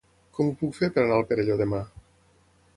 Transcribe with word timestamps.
Com 0.37 0.47
ho 0.51 0.55
puc 0.61 0.73
fer 0.77 0.89
per 0.95 1.03
anar 1.03 1.19
al 1.19 1.27
Perelló 1.33 1.61
demà? 1.63 1.85